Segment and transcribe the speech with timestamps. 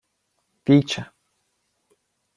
[0.69, 1.05] —Віче!